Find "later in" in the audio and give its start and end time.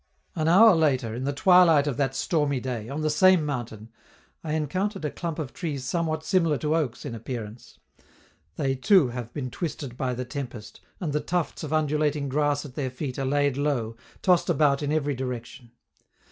0.75-1.25